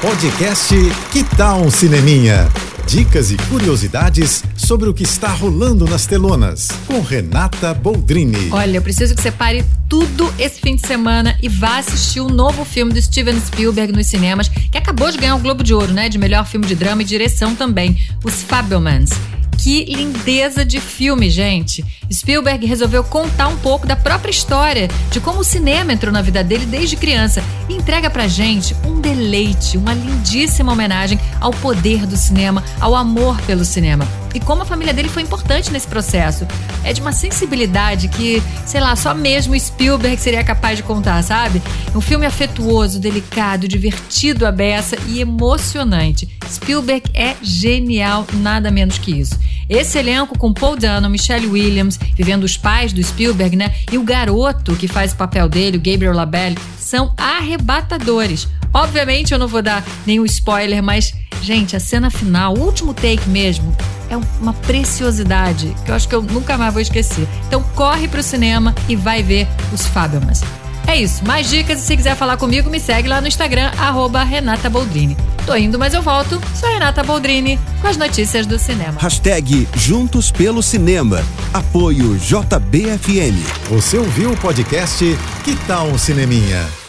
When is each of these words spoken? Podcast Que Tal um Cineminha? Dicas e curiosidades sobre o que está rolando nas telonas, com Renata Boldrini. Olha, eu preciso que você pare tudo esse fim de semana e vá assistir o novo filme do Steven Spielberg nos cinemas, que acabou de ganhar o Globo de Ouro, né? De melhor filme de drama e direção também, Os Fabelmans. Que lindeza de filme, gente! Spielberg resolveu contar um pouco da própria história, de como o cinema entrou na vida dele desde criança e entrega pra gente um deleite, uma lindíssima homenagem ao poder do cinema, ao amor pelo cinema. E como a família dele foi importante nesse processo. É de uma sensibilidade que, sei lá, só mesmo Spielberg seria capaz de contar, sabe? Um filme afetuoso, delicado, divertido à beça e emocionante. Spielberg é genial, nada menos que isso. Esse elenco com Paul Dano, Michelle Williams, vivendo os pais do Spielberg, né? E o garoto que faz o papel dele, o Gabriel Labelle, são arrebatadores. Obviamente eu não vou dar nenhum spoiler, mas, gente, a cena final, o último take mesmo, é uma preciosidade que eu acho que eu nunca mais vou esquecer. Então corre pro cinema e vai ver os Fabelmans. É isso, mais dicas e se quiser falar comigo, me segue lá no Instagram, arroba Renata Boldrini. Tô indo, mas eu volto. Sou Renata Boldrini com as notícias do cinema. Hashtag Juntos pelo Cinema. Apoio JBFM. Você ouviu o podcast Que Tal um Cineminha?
Podcast 0.00 0.72
Que 1.10 1.24
Tal 1.24 1.60
um 1.60 1.70
Cineminha? 1.72 2.48
Dicas 2.86 3.32
e 3.32 3.36
curiosidades 3.50 4.44
sobre 4.56 4.88
o 4.88 4.94
que 4.94 5.02
está 5.02 5.26
rolando 5.28 5.84
nas 5.86 6.06
telonas, 6.06 6.68
com 6.86 7.00
Renata 7.00 7.74
Boldrini. 7.74 8.48
Olha, 8.52 8.76
eu 8.76 8.82
preciso 8.82 9.12
que 9.12 9.20
você 9.20 9.32
pare 9.32 9.64
tudo 9.88 10.32
esse 10.38 10.60
fim 10.60 10.76
de 10.76 10.86
semana 10.86 11.36
e 11.42 11.48
vá 11.48 11.78
assistir 11.78 12.20
o 12.20 12.28
novo 12.28 12.64
filme 12.64 12.92
do 12.92 13.02
Steven 13.02 13.40
Spielberg 13.40 13.92
nos 13.92 14.06
cinemas, 14.06 14.48
que 14.48 14.78
acabou 14.78 15.10
de 15.10 15.18
ganhar 15.18 15.34
o 15.34 15.40
Globo 15.40 15.64
de 15.64 15.74
Ouro, 15.74 15.92
né? 15.92 16.08
De 16.08 16.16
melhor 16.16 16.46
filme 16.46 16.64
de 16.64 16.76
drama 16.76 17.02
e 17.02 17.04
direção 17.04 17.56
também, 17.56 17.98
Os 18.22 18.40
Fabelmans. 18.44 19.10
Que 19.58 19.84
lindeza 19.84 20.64
de 20.64 20.80
filme, 20.80 21.28
gente! 21.28 21.84
Spielberg 22.12 22.66
resolveu 22.66 23.04
contar 23.04 23.48
um 23.48 23.56
pouco 23.58 23.86
da 23.86 23.96
própria 23.96 24.30
história, 24.30 24.88
de 25.10 25.20
como 25.20 25.40
o 25.40 25.44
cinema 25.44 25.92
entrou 25.92 26.12
na 26.12 26.22
vida 26.22 26.42
dele 26.42 26.66
desde 26.66 26.96
criança 26.96 27.42
e 27.68 27.74
entrega 27.74 28.08
pra 28.08 28.26
gente 28.26 28.74
um 28.84 29.00
deleite, 29.00 29.76
uma 29.76 29.92
lindíssima 29.92 30.72
homenagem 30.72 31.18
ao 31.40 31.50
poder 31.50 32.06
do 32.06 32.16
cinema, 32.16 32.64
ao 32.80 32.94
amor 32.94 33.40
pelo 33.42 33.64
cinema. 33.64 34.06
E 34.34 34.40
como 34.40 34.62
a 34.62 34.66
família 34.66 34.92
dele 34.92 35.08
foi 35.08 35.22
importante 35.22 35.70
nesse 35.70 35.86
processo. 35.86 36.46
É 36.84 36.92
de 36.92 37.00
uma 37.00 37.12
sensibilidade 37.12 38.08
que, 38.08 38.42
sei 38.66 38.80
lá, 38.80 38.94
só 38.94 39.14
mesmo 39.14 39.58
Spielberg 39.58 40.20
seria 40.20 40.44
capaz 40.44 40.76
de 40.76 40.82
contar, 40.82 41.22
sabe? 41.22 41.62
Um 41.94 42.00
filme 42.00 42.26
afetuoso, 42.26 43.00
delicado, 43.00 43.66
divertido 43.66 44.46
à 44.46 44.52
beça 44.52 44.96
e 45.06 45.20
emocionante. 45.20 46.28
Spielberg 46.48 47.04
é 47.14 47.36
genial, 47.42 48.26
nada 48.34 48.70
menos 48.70 48.98
que 48.98 49.18
isso. 49.18 49.38
Esse 49.68 49.98
elenco 49.98 50.38
com 50.38 50.52
Paul 50.52 50.76
Dano, 50.76 51.10
Michelle 51.10 51.46
Williams, 51.46 51.97
vivendo 52.14 52.44
os 52.44 52.56
pais 52.56 52.92
do 52.92 53.02
Spielberg, 53.02 53.56
né? 53.56 53.74
E 53.90 53.98
o 53.98 54.02
garoto 54.02 54.76
que 54.76 54.88
faz 54.88 55.12
o 55.12 55.16
papel 55.16 55.48
dele, 55.48 55.76
o 55.76 55.80
Gabriel 55.80 56.14
Labelle, 56.14 56.58
são 56.78 57.14
arrebatadores. 57.16 58.48
Obviamente 58.72 59.32
eu 59.32 59.38
não 59.38 59.48
vou 59.48 59.62
dar 59.62 59.84
nenhum 60.06 60.24
spoiler, 60.24 60.82
mas, 60.82 61.14
gente, 61.42 61.74
a 61.76 61.80
cena 61.80 62.10
final, 62.10 62.54
o 62.54 62.60
último 62.60 62.92
take 62.92 63.28
mesmo, 63.28 63.74
é 64.10 64.16
uma 64.40 64.52
preciosidade 64.52 65.74
que 65.84 65.90
eu 65.90 65.94
acho 65.94 66.08
que 66.08 66.14
eu 66.14 66.22
nunca 66.22 66.56
mais 66.56 66.72
vou 66.72 66.82
esquecer. 66.82 67.26
Então 67.46 67.62
corre 67.74 68.08
pro 68.08 68.22
cinema 68.22 68.74
e 68.88 68.96
vai 68.96 69.22
ver 69.22 69.46
os 69.72 69.86
Fabelmans. 69.86 70.42
É 70.86 70.96
isso, 70.96 71.24
mais 71.26 71.50
dicas 71.50 71.82
e 71.82 71.82
se 71.82 71.96
quiser 71.96 72.16
falar 72.16 72.38
comigo, 72.38 72.70
me 72.70 72.80
segue 72.80 73.08
lá 73.08 73.20
no 73.20 73.28
Instagram, 73.28 73.70
arroba 73.78 74.24
Renata 74.24 74.70
Boldrini. 74.70 75.16
Tô 75.48 75.56
indo, 75.56 75.78
mas 75.78 75.94
eu 75.94 76.02
volto. 76.02 76.38
Sou 76.54 76.68
Renata 76.68 77.02
Boldrini 77.02 77.58
com 77.80 77.88
as 77.88 77.96
notícias 77.96 78.46
do 78.46 78.58
cinema. 78.58 79.00
Hashtag 79.00 79.66
Juntos 79.74 80.30
pelo 80.30 80.62
Cinema. 80.62 81.24
Apoio 81.54 82.18
JBFM. 82.18 83.34
Você 83.70 83.96
ouviu 83.96 84.32
o 84.32 84.36
podcast 84.36 85.02
Que 85.44 85.56
Tal 85.66 85.86
um 85.86 85.96
Cineminha? 85.96 86.87